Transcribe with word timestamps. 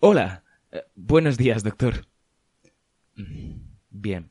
Hola. 0.00 0.44
Eh, 0.70 0.84
buenos 0.94 1.36
días, 1.36 1.64
doctor. 1.64 2.06
Bien. 3.90 4.30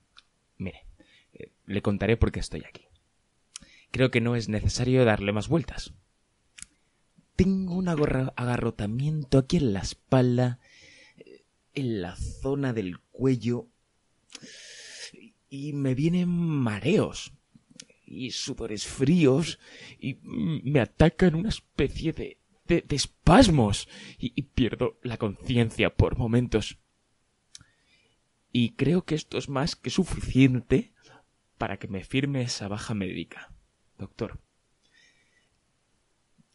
Mire, 0.58 0.86
eh, 1.34 1.52
le 1.66 1.82
contaré 1.82 2.16
por 2.16 2.32
qué 2.32 2.40
estoy 2.40 2.64
aquí. 2.64 2.86
Creo 3.92 4.10
que 4.10 4.22
no 4.22 4.38
es 4.38 4.48
necesario 4.48 5.04
darle 5.04 5.34
más 5.34 5.50
vueltas. 5.50 5.94
Tengo 7.36 7.76
un 7.76 7.90
agarrotamiento 7.90 9.40
aquí 9.40 9.58
en 9.58 9.74
la 9.74 9.82
espalda, 9.82 10.60
eh, 11.18 11.44
en 11.74 12.02
la 12.02 12.16
zona 12.16 12.72
del 12.72 13.00
cuello, 13.12 13.68
y 15.50 15.74
me 15.74 15.96
vienen 15.96 16.30
mareos 16.30 17.34
y 18.06 18.32
sudores 18.32 18.86
fríos 18.86 19.60
y 20.00 20.18
me 20.24 20.80
atacan 20.80 21.36
una 21.36 21.50
especie 21.50 22.14
de, 22.14 22.38
de, 22.68 22.86
espasmos 22.90 23.88
y, 24.18 24.34
y 24.36 24.44
pierdo 24.44 24.98
la 25.02 25.18
conciencia 25.18 25.96
por 25.96 26.18
momentos. 26.18 26.78
Y 28.52 28.72
creo 28.72 29.04
que 29.04 29.16
esto 29.16 29.38
es 29.38 29.50
más 29.50 29.76
que 29.76 29.90
suficiente 29.90 30.94
para 31.58 31.78
que 31.78 31.88
me 31.88 32.04
firme 32.04 32.42
esa 32.42 32.68
baja 32.68 32.94
médica, 32.94 33.52
doctor. 33.98 34.40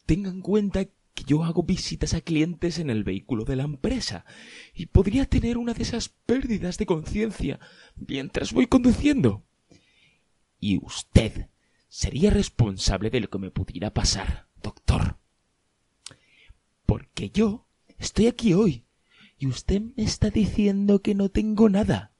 Tenga 0.05 0.29
en 0.29 0.41
cuenta 0.41 0.85
que 0.85 1.23
yo 1.25 1.43
hago 1.43 1.63
visitas 1.63 2.13
a 2.13 2.21
clientes 2.21 2.79
en 2.79 2.89
el 2.89 3.03
vehículo 3.03 3.45
de 3.45 3.55
la 3.55 3.63
empresa 3.63 4.25
y 4.73 4.87
podría 4.87 5.25
tener 5.25 5.57
una 5.57 5.73
de 5.73 5.83
esas 5.83 6.09
pérdidas 6.09 6.77
de 6.77 6.85
conciencia 6.85 7.59
mientras 7.95 8.53
voy 8.53 8.67
conduciendo. 8.67 9.43
Y 10.59 10.79
usted 10.83 11.49
sería 11.87 12.31
responsable 12.31 13.09
de 13.09 13.21
lo 13.21 13.29
que 13.29 13.37
me 13.37 13.51
pudiera 13.51 13.93
pasar, 13.93 14.47
doctor. 14.61 15.17
Yo 17.31 17.67
estoy 17.97 18.27
aquí 18.27 18.53
hoy 18.53 18.85
y 19.37 19.47
usted 19.47 19.81
me 19.81 20.03
está 20.03 20.29
diciendo 20.29 21.01
que 21.01 21.15
no 21.15 21.29
tengo 21.29 21.69
nada, 21.69 22.13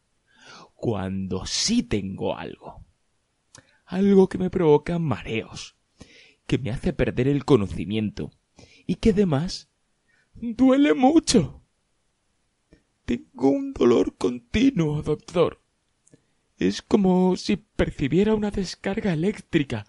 cuando 0.75 1.45
sí 1.45 1.83
tengo 1.83 2.37
algo. 2.37 2.83
Algo 3.85 4.27
que 4.29 4.37
me 4.37 4.49
provoca 4.49 4.99
mareos, 4.99 5.75
que 6.47 6.57
me 6.57 6.71
hace 6.71 6.93
perder 6.93 7.27
el 7.27 7.45
conocimiento 7.45 8.31
y 8.85 8.95
que 8.95 9.11
además 9.11 9.69
duele 10.33 10.93
mucho. 10.93 11.61
Tengo 13.05 13.49
un 13.49 13.73
dolor 13.73 14.15
continuo, 14.15 15.01
doctor. 15.01 15.61
Es 16.57 16.81
como 16.81 17.35
si 17.35 17.57
percibiera 17.57 18.35
una 18.35 18.51
descarga 18.51 19.13
eléctrica, 19.13 19.85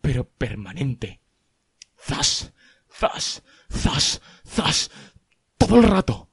pero 0.00 0.28
permanente. 0.28 1.20
¡Zas! 1.96 2.52
¡Zas! 3.72 4.20
¡Zas! 4.46 4.90
Todo 5.58 5.78
el 5.78 5.84
rato. 5.84 6.28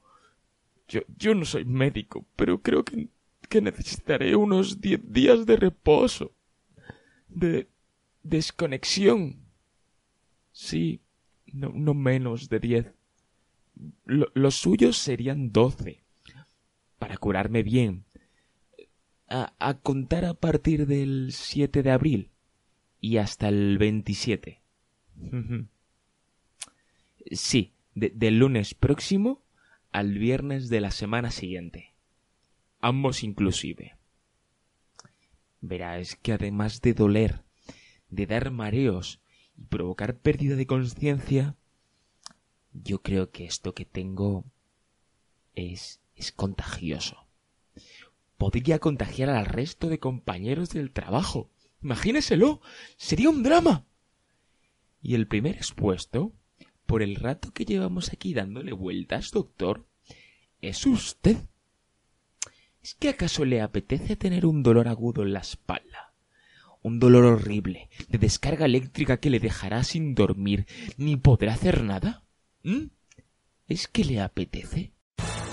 Yo, 0.88 1.00
yo 1.16 1.34
no 1.34 1.44
soy 1.44 1.64
médico, 1.64 2.26
pero 2.36 2.60
creo 2.60 2.84
que, 2.84 3.08
que 3.48 3.60
necesitaré 3.60 4.36
unos 4.36 4.80
diez 4.80 5.00
días 5.04 5.46
de 5.46 5.56
reposo. 5.56 6.32
De 7.28 7.68
desconexión. 8.22 9.36
Sí, 10.52 11.00
no, 11.46 11.70
no 11.74 11.94
menos 11.94 12.48
de 12.48 12.60
diez. 12.60 12.86
Lo, 14.04 14.30
los 14.34 14.56
suyos 14.56 14.98
serían 14.98 15.52
doce. 15.52 16.02
Para 16.98 17.16
curarme 17.16 17.62
bien. 17.62 18.04
A, 19.28 19.54
a 19.58 19.74
contar 19.74 20.24
a 20.24 20.34
partir 20.34 20.86
del 20.86 21.30
7 21.32 21.82
de 21.82 21.90
abril 21.92 22.30
y 23.00 23.16
hasta 23.16 23.48
el 23.48 23.78
27. 23.78 24.60
Sí, 27.30 27.74
de- 27.94 28.10
del 28.14 28.38
lunes 28.38 28.74
próximo 28.74 29.42
al 29.92 30.18
viernes 30.18 30.68
de 30.68 30.80
la 30.80 30.90
semana 30.90 31.30
siguiente. 31.30 31.94
Ambos 32.80 33.22
inclusive. 33.22 33.96
Verá, 35.60 35.98
es 35.98 36.16
que 36.16 36.32
además 36.32 36.80
de 36.80 36.94
doler, 36.94 37.42
de 38.08 38.26
dar 38.26 38.50
mareos 38.50 39.20
y 39.56 39.64
provocar 39.64 40.16
pérdida 40.18 40.56
de 40.56 40.66
conciencia, 40.66 41.56
yo 42.72 43.02
creo 43.02 43.30
que 43.30 43.44
esto 43.44 43.74
que 43.74 43.84
tengo 43.84 44.44
es, 45.54 46.00
es 46.14 46.32
contagioso. 46.32 47.26
Podría 48.38 48.78
contagiar 48.78 49.28
al 49.28 49.44
resto 49.44 49.88
de 49.88 49.98
compañeros 49.98 50.70
del 50.70 50.92
trabajo. 50.92 51.50
Imagíneselo. 51.82 52.62
Sería 52.96 53.28
un 53.28 53.42
drama. 53.42 53.84
Y 55.02 55.14
el 55.14 55.26
primer 55.26 55.56
expuesto, 55.56 56.32
por 56.90 57.04
el 57.04 57.14
rato 57.14 57.52
que 57.52 57.64
llevamos 57.64 58.12
aquí 58.12 58.34
dándole 58.34 58.72
vueltas, 58.72 59.30
doctor, 59.30 59.86
es 60.60 60.84
usted. 60.86 61.36
¿Es 62.82 62.96
que 62.96 63.10
acaso 63.10 63.44
le 63.44 63.60
apetece 63.60 64.16
tener 64.16 64.44
un 64.44 64.64
dolor 64.64 64.88
agudo 64.88 65.22
en 65.22 65.32
la 65.32 65.38
espalda? 65.38 66.14
Un 66.82 66.98
dolor 66.98 67.26
horrible, 67.26 67.90
de 68.08 68.18
descarga 68.18 68.66
eléctrica 68.66 69.18
que 69.18 69.30
le 69.30 69.38
dejará 69.38 69.84
sin 69.84 70.16
dormir, 70.16 70.66
ni 70.96 71.16
podrá 71.16 71.54
hacer 71.54 71.84
nada. 71.84 72.24
¿Mm? 72.64 72.86
¿Es 73.68 73.86
que 73.86 74.04
le 74.04 74.20
apetece? 74.20 74.90